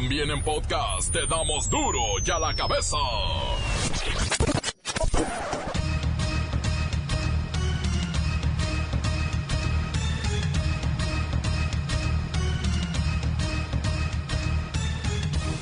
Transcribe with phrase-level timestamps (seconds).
[0.00, 2.96] También en podcast te damos duro y a la cabeza.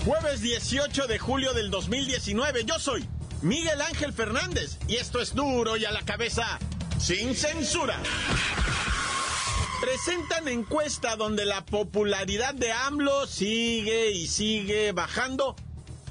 [0.04, 2.66] Jueves 18 de julio del 2019.
[2.66, 3.08] Yo soy
[3.40, 6.58] Miguel Ángel Fernández y esto es duro y a la cabeza
[6.98, 7.98] sin censura.
[9.80, 15.54] Presentan encuesta donde la popularidad de AMLO sigue y sigue bajando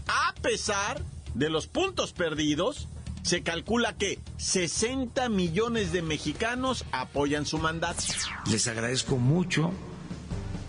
[0.08, 1.02] a pesar
[1.34, 2.88] de los puntos perdidos.
[3.24, 8.04] Se calcula que 60 millones de mexicanos apoyan su mandato.
[8.46, 9.72] Les agradezco mucho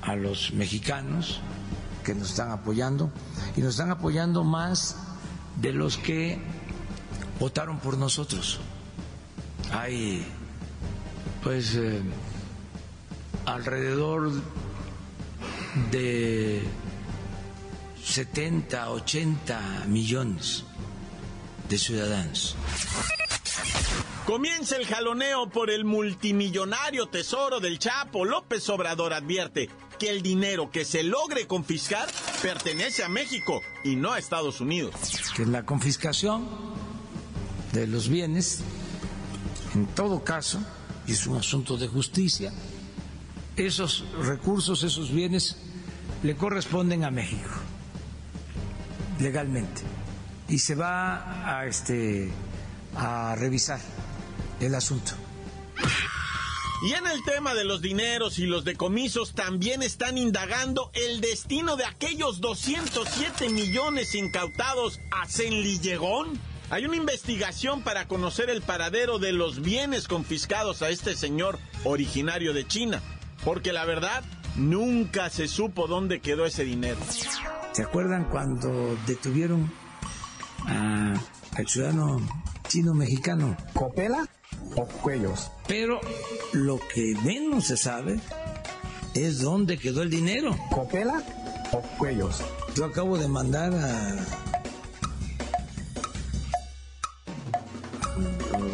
[0.01, 1.40] a los mexicanos
[2.02, 3.10] que nos están apoyando
[3.56, 4.96] y nos están apoyando más
[5.60, 6.40] de los que
[7.38, 8.59] votaron por nosotros.
[9.70, 10.24] Hay
[11.42, 12.02] pues eh,
[13.46, 14.30] alrededor
[15.91, 16.62] de
[18.04, 20.65] 70, 80 millones
[21.68, 22.57] de ciudadanos.
[24.24, 28.24] Comienza el jaloneo por el multimillonario tesoro del Chapo.
[28.24, 29.70] López Obrador advierte
[30.01, 32.09] que el dinero que se logre confiscar
[32.42, 34.95] pertenece a México y no a Estados Unidos.
[35.37, 36.48] Que la confiscación
[37.73, 38.63] de los bienes,
[39.74, 40.59] en todo caso,
[41.07, 42.52] es un asunto de justicia.
[43.57, 45.57] Esos recursos, esos bienes,
[46.23, 47.51] le corresponden a México,
[49.18, 49.82] legalmente.
[50.48, 52.30] Y se va a, este,
[52.95, 53.80] a revisar
[54.60, 55.13] el asunto.
[56.82, 61.76] Y en el tema de los dineros y los decomisos también están indagando el destino
[61.76, 66.38] de aquellos 207 millones incautados a Cenlillegón.
[66.69, 72.53] Hay una investigación para conocer el paradero de los bienes confiscados a este señor originario
[72.53, 73.00] de China,
[73.44, 74.25] porque la verdad
[74.56, 76.98] nunca se supo dónde quedó ese dinero.
[77.72, 79.70] ¿Se acuerdan cuando detuvieron
[80.66, 82.20] al ciudadano
[82.69, 83.56] chino-mexicano?
[83.74, 84.28] ¿Copela?
[84.74, 85.50] o cuellos.
[85.66, 86.00] Pero
[86.52, 88.19] lo que menos se sabe
[89.14, 90.56] es dónde quedó el dinero.
[90.70, 91.22] ¿Copela
[91.72, 92.42] o cuellos?
[92.74, 94.16] Yo acabo de mandar a...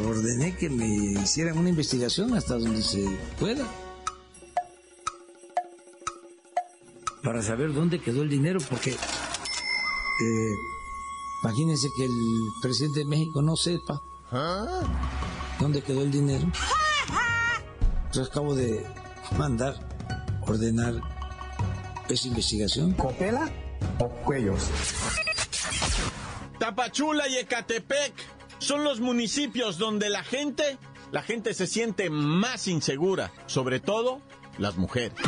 [0.08, 0.86] Ordené que me
[1.22, 3.04] hicieran una investigación hasta donde se
[3.38, 3.64] pueda.
[7.22, 10.54] Para saber dónde quedó el dinero, porque eh,
[11.42, 12.12] imagínense que el
[12.60, 14.00] presidente de México no sepa.
[15.60, 16.50] ¿Dónde quedó el dinero?
[18.12, 18.84] Yo acabo de
[19.38, 19.74] mandar,
[20.46, 20.94] ordenar
[22.08, 22.92] esa investigación.
[22.94, 23.50] ¿Copela
[23.98, 24.68] o cuellos?
[26.58, 28.12] Tapachula y Ecatepec
[28.58, 30.78] son los municipios donde la gente,
[31.10, 34.20] la gente se siente más insegura, sobre todo
[34.58, 35.18] las mujeres.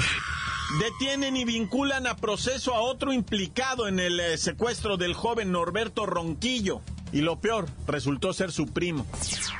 [0.80, 6.04] Detienen y vinculan a proceso a otro implicado en el eh, secuestro del joven Norberto
[6.04, 6.80] Ronquillo.
[7.12, 9.06] Y lo peor, resultó ser su primo.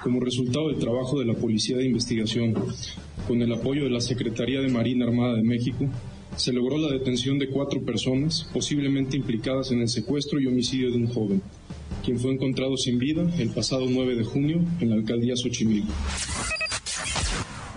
[0.03, 2.55] Como resultado del trabajo de la Policía de Investigación,
[3.29, 5.89] con el apoyo de la Secretaría de Marina Armada de México,
[6.35, 10.97] se logró la detención de cuatro personas posiblemente implicadas en el secuestro y homicidio de
[10.97, 11.43] un joven,
[12.05, 15.93] quien fue encontrado sin vida el pasado 9 de junio en la alcaldía Xochimilco.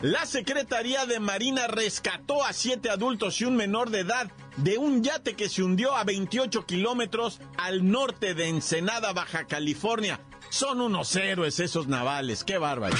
[0.03, 5.03] La Secretaría de Marina rescató a siete adultos y un menor de edad de un
[5.03, 10.19] yate que se hundió a 28 kilómetros al norte de Ensenada, Baja California.
[10.49, 12.95] Son unos héroes esos navales, qué bárbaro.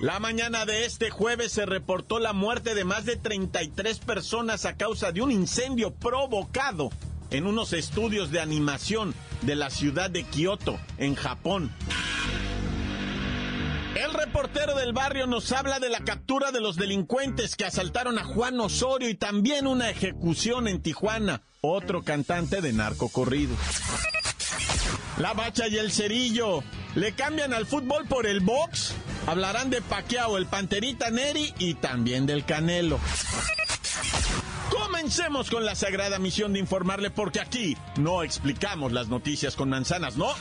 [0.00, 4.78] La mañana de este jueves se reportó la muerte de más de 33 personas a
[4.78, 6.90] causa de un incendio provocado
[7.30, 11.70] en unos estudios de animación de la ciudad de Kioto, en Japón.
[14.06, 18.24] El reportero del barrio nos habla de la captura de los delincuentes que asaltaron a
[18.24, 23.56] Juan Osorio y también una ejecución en Tijuana, otro cantante de narco corrido.
[25.18, 26.62] La bacha y el cerillo
[26.94, 28.94] le cambian al fútbol por el box.
[29.26, 33.00] Hablarán de Paquiao, el Panterita Neri y también del Canelo.
[34.70, 40.16] Comencemos con la sagrada misión de informarle porque aquí no explicamos las noticias con manzanas,
[40.16, 40.32] no.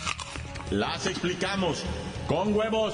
[0.69, 1.83] Las explicamos
[2.27, 2.93] con huevos.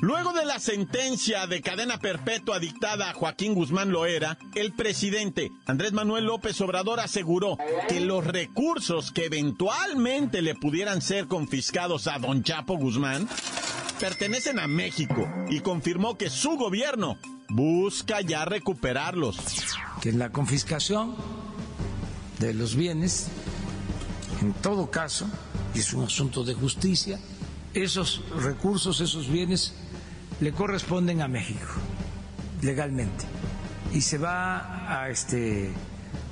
[0.00, 5.92] Luego de la sentencia de cadena perpetua dictada a Joaquín Guzmán Loera, el presidente Andrés
[5.92, 7.58] Manuel López Obrador aseguró
[7.88, 13.28] que los recursos que eventualmente le pudieran ser confiscados a don Chapo Guzmán
[13.98, 17.18] pertenecen a México y confirmó que su gobierno
[17.48, 19.36] busca ya recuperarlos.
[20.00, 21.16] Que la confiscación
[22.38, 23.26] de los bienes,
[24.42, 25.26] en todo caso,
[25.74, 27.18] es un asunto de justicia,
[27.74, 29.74] esos recursos, esos bienes
[30.40, 31.66] le corresponden a México
[32.62, 33.24] legalmente
[33.92, 35.72] y se va a este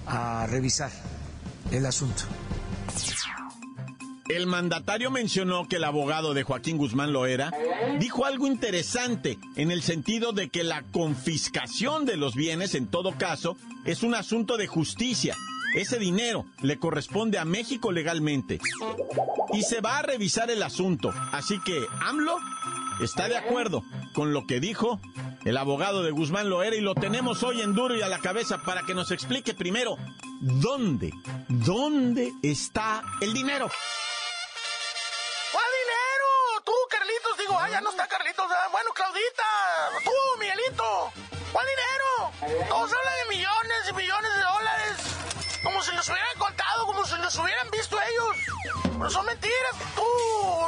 [0.07, 0.91] a revisar
[1.71, 2.23] el asunto.
[4.29, 7.53] El mandatario mencionó que el abogado de Joaquín Guzmán Loera
[8.01, 13.17] dijo algo interesante en el sentido de que la confiscación de los bienes, en todo
[13.17, 15.37] caso, es un asunto de justicia.
[15.75, 18.59] Ese dinero le corresponde a México legalmente.
[19.53, 21.15] Y se va a revisar el asunto.
[21.33, 22.37] Así que AMLO
[23.01, 23.83] está de acuerdo
[24.15, 25.01] con lo que dijo
[25.45, 28.59] el abogado de Guzmán Loera y lo tenemos hoy en duro y a la cabeza
[28.63, 29.97] para que nos explique primero
[30.41, 31.13] dónde,
[31.49, 33.71] dónde está el dinero.
[35.53, 36.63] ¿Cuál dinero?
[36.65, 38.47] Tú, Carlitos, digo, ah, ya no está Carlitos.
[38.73, 39.45] Bueno, Claudita,
[40.05, 41.13] tú, Miguelito.
[41.53, 42.67] ¿Cuál dinero?
[42.69, 44.97] Todos hablan de millones y millones de dólares.
[45.63, 48.37] Como si los hubieran contado, como si los hubieran visto ellos.
[48.99, 50.03] Pero son mentiras, tú,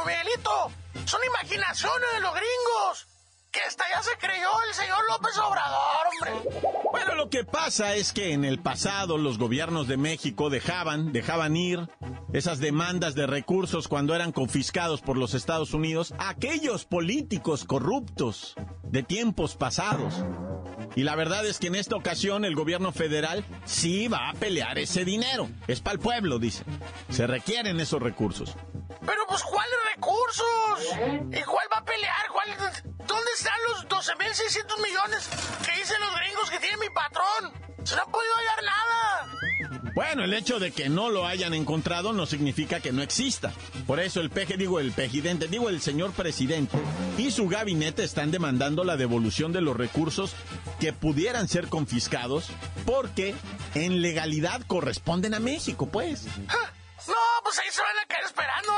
[0.05, 0.71] Miguelito.
[1.09, 3.07] Son imaginaciones de los gringos.
[3.51, 6.61] Que hasta ya se creyó el señor López Obrador, hombre.
[6.91, 11.57] Bueno, lo que pasa es que en el pasado los gobiernos de México dejaban, dejaban
[11.57, 11.89] ir
[12.31, 18.53] esas demandas de recursos cuando eran confiscados por los Estados Unidos a aquellos políticos corruptos
[18.83, 20.13] de tiempos pasados.
[20.95, 24.77] Y la verdad es que en esta ocasión el gobierno federal sí va a pelear
[24.79, 25.49] ese dinero.
[25.67, 26.63] Es para el pueblo, dice.
[27.09, 28.55] Se requieren esos recursos.
[29.05, 30.45] Pero pues, ¿cuáles recursos?
[31.31, 32.27] ¿Y cuál va a pelear?
[32.31, 32.49] ¿Cuál...
[33.07, 35.29] ¿Dónde están los 12.600 millones
[35.65, 37.53] que dicen los gringos que tiene mi patrón?
[37.83, 39.78] Se no ha podido hallar nada.
[39.93, 43.51] Bueno, el hecho de que no lo hayan encontrado no significa que no exista.
[43.87, 46.77] Por eso el peje, digo el pejidente, digo el señor presidente
[47.17, 50.33] y su gabinete están demandando la devolución de los recursos
[50.79, 52.49] que pudieran ser confiscados
[52.85, 53.35] porque
[53.75, 56.25] en legalidad corresponden a México, pues.
[57.07, 58.71] No, pues ahí se van a quedar esperando.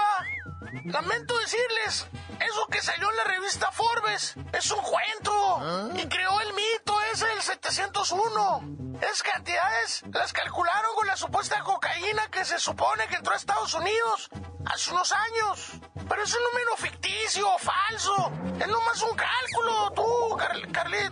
[0.86, 2.08] Lamento decirles,
[2.42, 5.92] eso que salió en la revista Forbes es un cuento.
[5.96, 8.98] Y creó el mito ese del 701.
[9.02, 13.74] Esas cantidades las calcularon con la supuesta cocaína que se supone que entró a Estados
[13.74, 14.30] Unidos
[14.66, 15.72] hace unos años.
[16.12, 18.32] Pero es un número ficticio, falso.
[18.60, 20.62] Es nomás un cálculo, tú, Carl,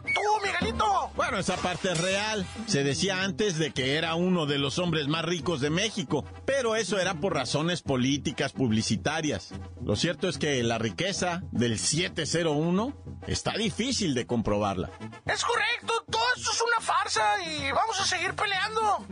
[0.03, 1.11] tú, Miguelito.
[1.15, 2.45] Bueno, esa parte es real.
[2.67, 6.75] Se decía antes de que era uno de los hombres más ricos de México, pero
[6.75, 9.53] eso era por razones políticas publicitarias.
[9.81, 12.93] Lo cierto es que la riqueza del 701
[13.27, 14.89] está difícil de comprobarla.
[15.25, 19.05] Es correcto, todo esto es una farsa y vamos a seguir peleando.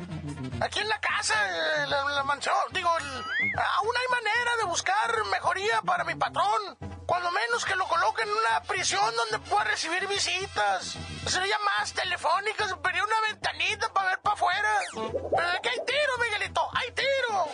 [0.59, 5.76] Aquí en la casa, eh, la, la mansión, digo, aún hay manera de buscar mejoría
[5.81, 6.77] para mi patrón.
[7.05, 10.97] Cuando menos que lo coloquen en una prisión donde pueda recibir visitas.
[11.25, 14.69] Sería más telefónicas, pedía una ventanita para ver para afuera.
[14.93, 17.47] Pero de hay tiro, Miguelito, hay tiro.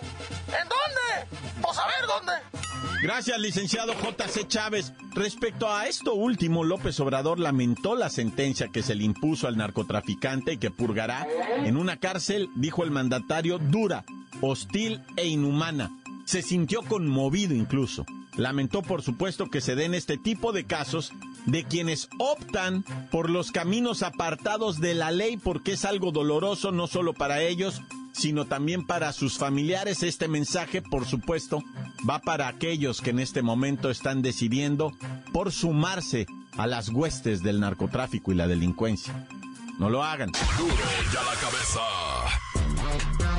[0.47, 1.61] ¿En dónde?
[1.61, 2.33] Pues a ver dónde.
[3.03, 4.47] Gracias, licenciado J.C.
[4.47, 4.93] Chávez.
[5.13, 10.53] Respecto a esto último, López Obrador lamentó la sentencia que se le impuso al narcotraficante
[10.53, 11.27] y que purgará
[11.65, 14.05] en una cárcel, dijo el mandatario, dura,
[14.41, 15.91] hostil e inhumana.
[16.25, 18.05] Se sintió conmovido incluso.
[18.35, 21.13] Lamentó, por supuesto, que se den este tipo de casos
[21.45, 26.87] de quienes optan por los caminos apartados de la ley porque es algo doloroso no
[26.87, 27.81] solo para ellos,
[28.13, 30.03] sino también para sus familiares.
[30.03, 31.63] Este mensaje, por supuesto,
[32.09, 34.91] va para aquellos que en este momento están decidiendo
[35.31, 36.25] por sumarse
[36.57, 39.27] a las huestes del narcotráfico y la delincuencia.
[39.79, 40.31] No lo hagan.
[40.57, 40.75] Duro
[41.11, 42.42] ya la cabeza.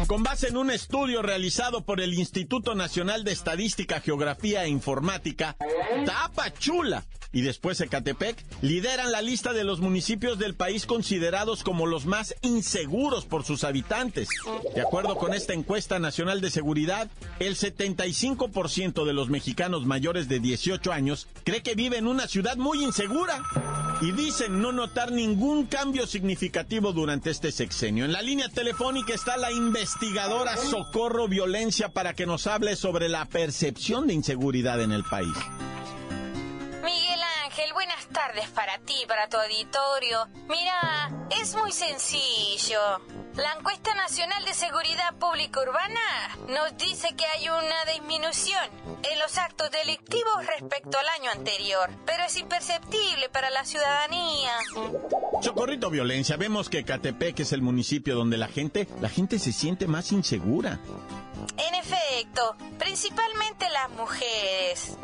[0.06, 5.56] Con base en un estudio realizado por el Instituto Nacional de Estadística, Geografía e Informática,
[6.04, 12.04] Tapachula y después Ecatepec lideran la lista de los municipios del país considerados como los
[12.04, 14.28] más inseguros por sus habitantes.
[14.74, 20.38] De acuerdo con esta encuesta nacional de seguridad, el 75% de los mexicanos mayores de
[20.38, 23.42] 18 años cree que vive en una ciudad muy insegura
[24.00, 28.04] y dicen no notar ningún cambio significativo durante este sexenio.
[28.04, 33.24] En la línea telefónica está la investigadora Socorro Violencia para que nos hable sobre la
[33.26, 35.34] percepción de inseguridad en el país.
[38.14, 40.28] Tardes para ti, para tu auditorio.
[40.48, 41.10] Mira,
[41.42, 42.78] es muy sencillo.
[43.34, 46.00] La encuesta nacional de seguridad pública urbana
[46.46, 48.62] nos dice que hay una disminución
[49.02, 54.52] en los actos delictivos respecto al año anterior, pero es imperceptible para la ciudadanía.
[55.42, 59.88] Socorrito violencia, vemos que Catepec es el municipio donde la gente, la gente se siente
[59.88, 60.78] más insegura.
[61.56, 64.96] En efecto, principalmente las mujeres.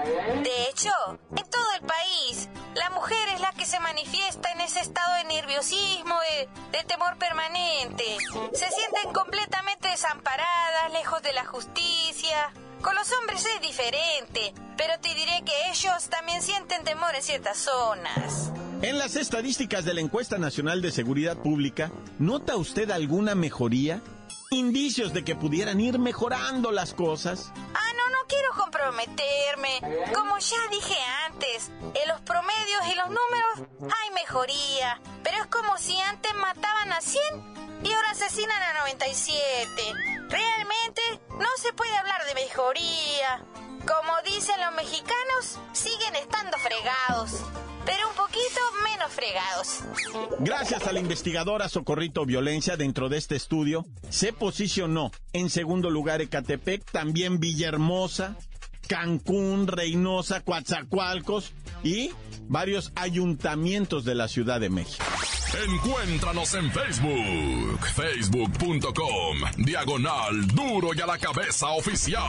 [0.42, 0.90] De hecho,
[1.36, 5.24] en todo el país, la mujer es la que se manifiesta en ese estado de
[5.24, 8.04] nerviosismo, de, de temor permanente.
[8.52, 12.52] Se sienten completamente desamparadas, lejos de la justicia.
[12.82, 17.58] Con los hombres es diferente, pero te diré que ellos también sienten temor en ciertas
[17.58, 18.50] zonas.
[18.82, 24.00] En las estadísticas de la encuesta nacional de seguridad pública, ¿nota usted alguna mejoría?
[24.52, 27.52] ¿Indicios de que pudieran ir mejorando las cosas?
[27.72, 29.80] Ah, no, no quiero comprometerme.
[30.12, 35.00] Como ya dije antes, en los promedios y los números hay mejoría.
[35.22, 37.22] Pero es como si antes mataban a 100
[37.84, 39.62] y ahora asesinan a 97.
[40.28, 41.02] Realmente
[41.38, 43.44] no se puede hablar de mejoría.
[43.86, 47.40] Como dicen los mexicanos, siguen estando fregados.
[47.86, 48.16] Pero un
[49.08, 49.80] fregados.
[50.40, 56.20] Gracias a la investigadora Socorrito Violencia dentro de este estudio, se posicionó en segundo lugar
[56.20, 58.36] Ecatepec, también Villahermosa,
[58.88, 61.52] Cancún, Reynosa, Coatzacoalcos
[61.84, 62.10] y
[62.48, 65.04] varios ayuntamientos de la Ciudad de México.
[65.66, 72.22] Encuéntranos en Facebook, facebook.com, diagonal duro y a la cabeza oficial.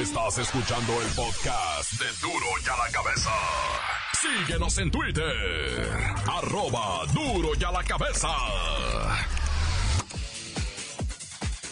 [0.00, 3.30] Estás escuchando el podcast de duro y a la cabeza.
[4.20, 8.28] Síguenos en Twitter, arroba duro y a la cabeza.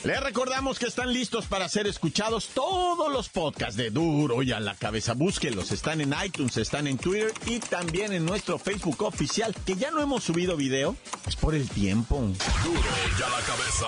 [0.02, 4.58] Les recordamos que están listos para ser escuchados todos los podcasts de Duro y a
[4.58, 5.14] la cabeza.
[5.14, 9.92] Búsquenlos, están en iTunes, están en Twitter y también en nuestro Facebook oficial, que ya
[9.92, 10.96] no hemos subido video.
[11.26, 12.16] Es por el tiempo.
[12.64, 12.80] Duro
[13.18, 13.86] y a la cabeza.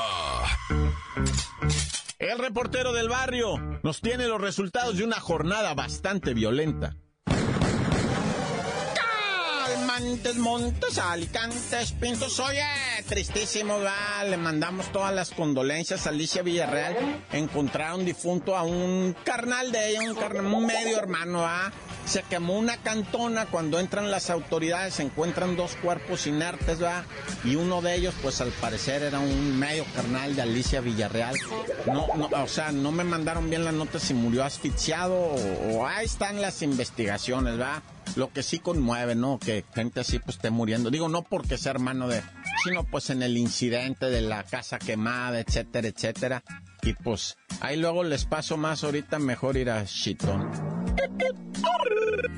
[2.18, 6.96] El reportero del barrio nos tiene los resultados de una jornada bastante violenta.
[9.64, 12.40] Calmantes, montes, alicantes, pintos.
[12.40, 12.64] Oye,
[13.08, 14.24] tristísimo, va.
[14.24, 17.24] Le mandamos todas las condolencias a Alicia Villarreal.
[17.30, 21.70] Encontraron difunto a un carnal de ella, un, carnal, un medio hermano, ¿ah?
[22.08, 23.44] Se quemó una cantona.
[23.44, 27.04] Cuando entran las autoridades, se encuentran dos cuerpos inertes, ¿va?
[27.44, 31.36] Y uno de ellos, pues al parecer era un medio carnal de Alicia Villarreal.
[31.86, 36.06] No, no, o sea, no me mandaron bien la nota si murió asfixiado o, ahí
[36.06, 37.82] están las investigaciones, ¿va?
[38.16, 39.38] Lo que sí conmueve, ¿no?
[39.38, 40.90] Que gente así pues esté muriendo.
[40.90, 42.22] Digo, no porque sea hermano de,
[42.64, 46.42] sino pues en el incidente de la casa quemada, etcétera, etcétera.
[46.82, 50.77] Y pues ahí luego les paso más ahorita, mejor ir a Chitón.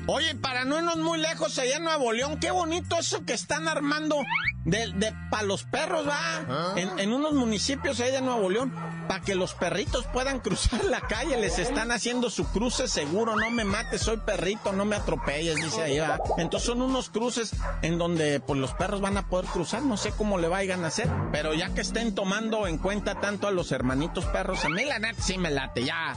[0.07, 3.67] Oye, para no irnos muy lejos, allá en Nuevo León, qué bonito eso que están
[3.67, 4.17] armando
[4.65, 6.75] de, de pa' los perros, va.
[6.75, 8.73] En, en unos municipios ahí de Nuevo León,
[9.07, 13.49] para que los perritos puedan cruzar la calle, les están haciendo su cruce seguro, no
[13.49, 16.19] me mates, soy perrito, no me atropelles, dice ahí, va.
[16.37, 17.51] Entonces son unos cruces
[17.81, 20.87] en donde pues los perros van a poder cruzar, no sé cómo le vayan a
[20.87, 24.85] hacer, pero ya que estén tomando en cuenta tanto a los hermanitos perros, a mí
[24.85, 26.15] la neta sí me late, ya.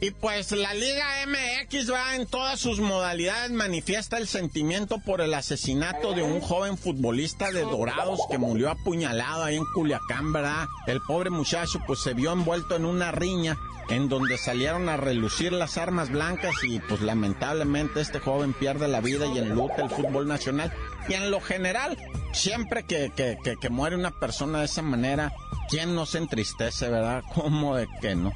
[0.00, 5.32] Y pues la Liga MX va en todas sus modalidades, manifiesta el sentimiento por el
[5.32, 10.66] asesinato de un joven futbolista de Dorados que murió apuñalado ahí en Culiacán, ¿verdad?
[10.86, 13.56] El pobre muchacho pues se vio envuelto en una riña
[13.88, 19.00] en donde salieron a relucir las armas blancas y pues lamentablemente este joven pierde la
[19.00, 20.72] vida y enluta el fútbol nacional.
[21.08, 21.96] Y en lo general,
[22.32, 25.32] siempre que, que, que, que muere una persona de esa manera,
[25.68, 27.22] ¿quién no se entristece, verdad?
[27.34, 28.32] ¿Cómo de que no?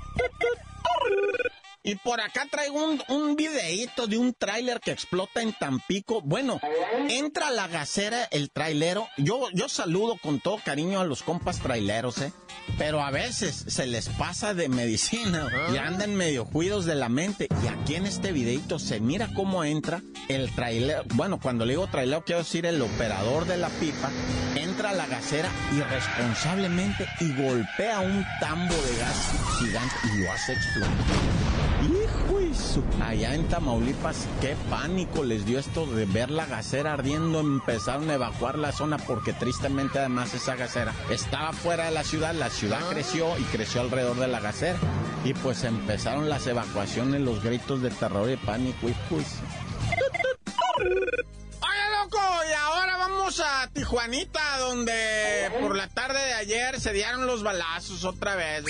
[1.91, 6.21] Y por acá traigo un, un videíto de un tráiler que explota en Tampico.
[6.23, 6.61] Bueno,
[7.09, 9.09] entra la gacera, el trailero.
[9.17, 12.33] Yo, yo saludo con todo cariño a los compas traileros, ¿eh?
[12.79, 17.49] Pero a veces se les pasa de medicina y andan medio cuidos de la mente.
[17.65, 21.03] Y aquí en este videito se mira cómo entra el trailero.
[21.15, 24.13] Bueno, cuando le digo trailero, quiero decir el operador de la pipa.
[24.55, 30.53] Entra a la gacera irresponsablemente y golpea un tambo de gas gigante y lo hace
[30.53, 31.60] explotar.
[31.83, 32.83] Hijo y su...
[33.03, 37.41] Allá en Tamaulipas, qué pánico les dio esto de ver la gacera ardiendo.
[37.41, 42.35] Empezaron a evacuar la zona porque tristemente además esa gacera estaba fuera de la ciudad.
[42.35, 44.79] La ciudad creció y creció alrededor de la gacera.
[45.25, 48.89] Y pues empezaron las evacuaciones, los gritos de terror y pánico.
[48.89, 51.20] Hijo y su...
[53.31, 58.65] vamos a Tijuanita, donde por la tarde de ayer se dieron los balazos otra vez.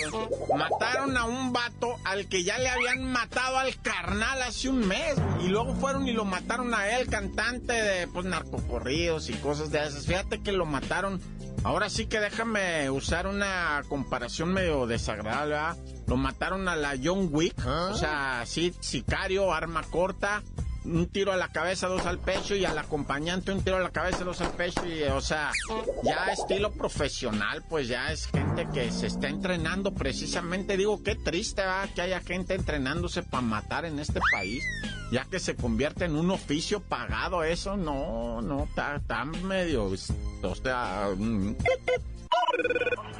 [0.55, 5.17] Mataron a un vato al que ya le habían matado al carnal hace un mes.
[5.43, 9.79] Y luego fueron y lo mataron a él, cantante de pues narcocorridos y cosas de
[9.79, 10.05] esas.
[10.05, 11.23] Fíjate que lo mataron.
[11.65, 15.77] Ahora sí que déjame usar una comparación medio desagradable, ¿verdad?
[16.07, 20.43] Lo mataron a la John Wick, o sea, sí, sicario, arma corta,
[20.85, 23.91] un tiro a la cabeza, dos al pecho y al acompañante un tiro a la
[23.91, 25.53] cabeza, dos al pecho y o sea,
[26.03, 31.65] ya estilo profesional, pues ya es gente que se está entrenando precisamente, digo, qué triste
[31.65, 34.65] va que haya gente entrenándose para matar en este país,
[35.13, 39.85] ya que se convierte en un oficio pagado eso, no, no, está medio,
[40.43, 41.57] o sea, mm.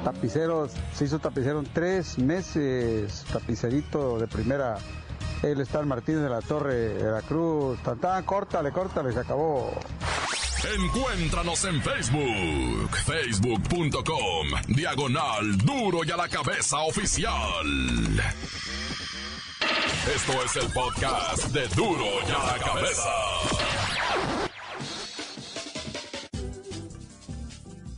[0.05, 4.79] Tapicero, se hizo tapicero en tres meses, tapicerito de primera.
[5.42, 7.79] Él está Martínez de la Torre, de la Cruz.
[7.83, 9.72] Tantán, córtale, córtale, se acabó.
[10.64, 17.66] Encuéntranos en Facebook, facebook.com, diagonal duro y a la cabeza oficial.
[20.14, 23.11] Esto es el podcast de duro y a la cabeza.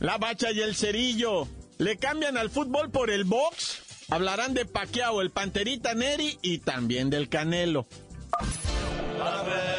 [0.05, 1.47] La bacha y el cerillo.
[1.79, 4.05] ¿Le cambian al fútbol por el box?
[4.11, 7.87] Hablarán de Paquiao, el Panterita Neri y también del Canelo.
[9.17, 9.74] premios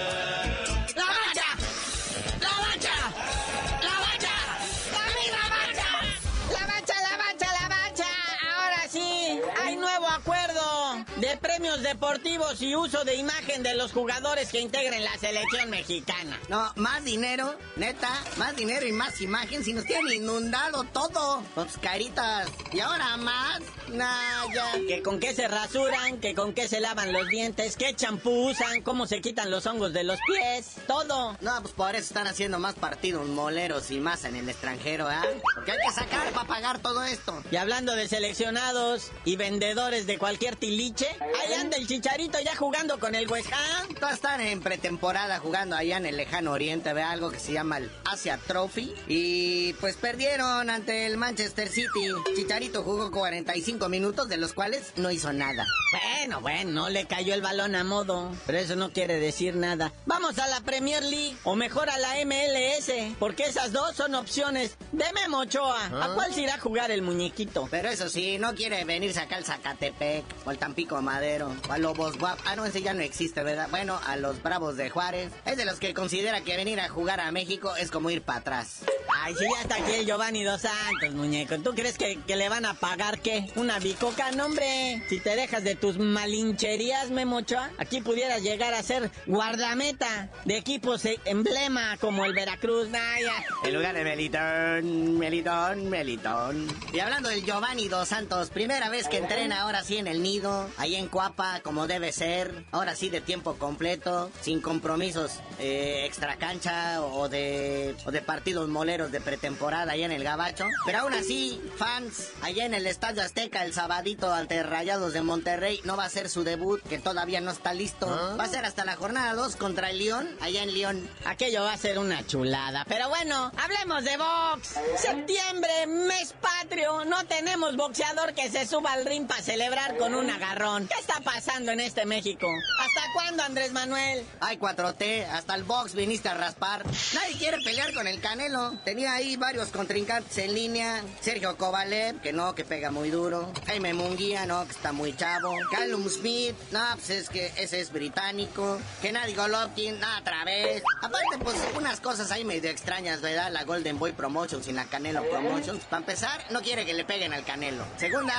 [11.87, 16.39] deportivos y uso de imagen de los jugadores que integren la selección mexicana.
[16.49, 19.63] No, más dinero, neta, más dinero y más imagen.
[19.63, 22.49] Si nos tienen inundado todo, pues caritas.
[22.73, 24.47] Y ahora más, nada.
[24.89, 28.83] Que con qué se rasuran, que con qué se lavan los dientes, qué champú usan,
[28.83, 31.37] cómo se quitan los hongos de los pies, todo.
[31.41, 35.41] No, pues por eso están haciendo más partidos moleros y más en el extranjero, ¿eh?
[35.55, 37.45] Porque hay que sacar para pagar todo esto.
[37.53, 42.99] Y hablando de seleccionados y vendedores de cualquier tiliche, Ahí anda el chicharito ya jugando
[42.99, 43.89] con el West Ham.
[44.13, 47.91] Están en pretemporada jugando allá en el lejano oriente, ve algo que se llama el
[48.05, 48.95] Asia Trophy.
[49.09, 52.09] Y pues perdieron ante el Manchester City.
[52.35, 55.67] Chicharito jugó 45 minutos, de los cuales no hizo nada.
[55.93, 58.31] Bueno, bueno, no le cayó el balón a modo.
[58.47, 59.93] Pero eso no quiere decir nada.
[60.07, 64.77] Vamos a la Premier League, o mejor a la MLS, porque esas dos son opciones
[64.93, 65.87] de Memo Ochoa.
[65.87, 66.13] ¿A ah.
[66.15, 67.69] cuál se irá a jugar el muñequito?
[67.71, 72.17] Pero eso sí, no quiere venirse acá al Zacatepec o al Tampico Madero, a Lobos
[72.19, 72.39] Guap.
[72.45, 73.69] Ah, no, ese ya no existe, ¿verdad?
[73.71, 75.33] Bueno, a los Bravos de Juárez.
[75.45, 78.39] Es de los que considera que venir a jugar a México es como ir para
[78.41, 78.81] atrás.
[79.23, 81.59] Ay, si ya está aquí el Giovanni Dos Santos, muñeco.
[81.59, 83.51] ¿Tú crees que, que le van a pagar qué?
[83.57, 84.31] ¿Una bicoca?
[84.33, 85.03] No, hombre.
[85.09, 91.05] Si te dejas de tus malincherías, Memochoa, aquí pudieras llegar a ser guardameta de equipos
[91.05, 93.33] e- emblema como el Veracruz, Naya.
[93.65, 96.69] En lugar de Melitón, Melitón, Melitón.
[96.93, 100.69] Y hablando del Giovanni Dos Santos, primera vez que entrena ahora sí en el nido,
[100.77, 106.37] ahí en Cuapa, como debe ser, ahora sí de tiempo completo, sin compromisos eh, extra
[106.37, 110.67] cancha o de, o de partidos moleros de pretemporada allá en el Gabacho.
[110.85, 115.81] Pero aún así, fans, allá en el Estadio Azteca el sabadito ante Rayados de Monterrey
[115.85, 118.07] no va a ser su debut, que todavía no está listo.
[118.39, 121.09] Va a ser hasta la jornada 2 contra el León, allá en León.
[121.25, 122.85] Aquello va a ser una chulada.
[122.89, 124.75] Pero bueno, hablemos de box.
[124.97, 127.05] Septiembre, mes patrio.
[127.05, 130.89] No tenemos boxeador que se suba al ring para celebrar con un agarrón.
[130.89, 132.49] ¿Qué está pasando en este México?
[132.81, 134.25] ¿Hasta cuándo, Andrés Manuel?
[134.41, 136.85] Ay, 4T, hasta el box viniste a raspar.
[137.15, 138.73] Nadie quiere pelear con el Canelo.
[138.85, 141.03] Tenía ahí varios contrincantes en línea.
[141.21, 143.53] Sergio Kovalev, que no, que pega muy duro.
[143.67, 145.55] Jaime Munguía, no, que está muy chavo.
[145.71, 148.79] Callum Smith, no, pues es que ese es británico.
[149.01, 150.83] Gennady Golovkin, no, otra vez.
[151.01, 153.51] Aparte, pues unas cosas ahí medio extrañas, ¿verdad?
[153.53, 155.85] La Golden Boy Promotions y la Canelo Promotions.
[155.85, 157.85] Para empezar, no quiere que le peguen al Canelo.
[157.99, 158.35] Segunda,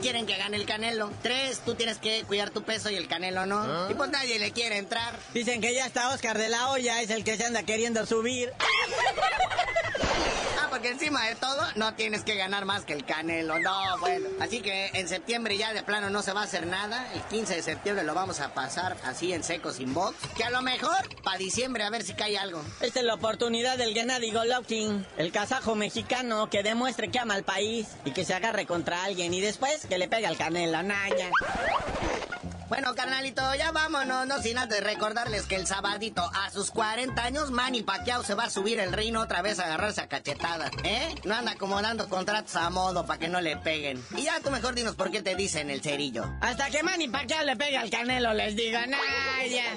[0.00, 1.10] quieren que gane el Canelo.
[1.22, 3.90] Tres, tú tienes que cuidar tu peso y el Canelo no.
[3.90, 5.14] Y pues nadie le quiere entrar.
[5.34, 8.52] Dicen que ya está Oscar de la Hoya, es el que se anda queriendo subir.
[10.76, 13.58] Porque encima de todo no tienes que ganar más que el Canelo.
[13.60, 14.28] No, bueno.
[14.40, 17.10] Así que en septiembre ya de plano no se va a hacer nada.
[17.14, 20.14] El 15 de septiembre lo vamos a pasar así en seco sin box.
[20.36, 22.62] Que a lo mejor para diciembre a ver si cae algo.
[22.82, 27.44] Esta es la oportunidad del Gennady Golovkin, el kazajo mexicano, que demuestre que ama al
[27.44, 31.30] país y que se agarre contra alguien y después que le pegue al Canelo, Naya.
[33.06, 37.84] Carnalito, ya vámonos, no sin antes recordarles que el sabadito, a sus 40 años, Manny
[37.84, 41.14] Pacquiao se va a subir el reino otra vez a agarrarse a cachetadas, ¿eh?
[41.22, 44.04] No anda acomodando contratos a modo para que no le peguen.
[44.16, 46.24] Y ya tú mejor dinos por qué te dicen el cerillo.
[46.40, 49.76] Hasta que Manny Pacquiao le pegue al Canelo, les digo, Naya.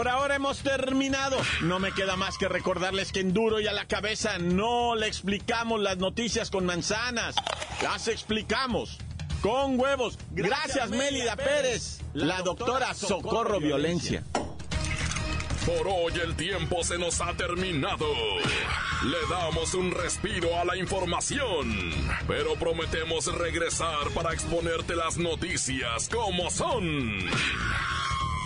[0.00, 1.36] Por ahora hemos terminado.
[1.60, 5.06] No me queda más que recordarles que en duro y a la cabeza no le
[5.06, 7.34] explicamos las noticias con manzanas.
[7.82, 8.96] Las explicamos
[9.42, 10.18] con huevos.
[10.30, 14.24] Gracias, Mélida Pérez, la doctora Socorro Violencia.
[15.66, 18.06] Por hoy el tiempo se nos ha terminado.
[19.04, 21.92] Le damos un respiro a la información,
[22.26, 27.28] pero prometemos regresar para exponerte las noticias como son.